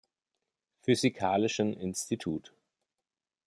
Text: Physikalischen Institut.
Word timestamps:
Physikalischen 0.81 1.73
Institut. 1.75 2.51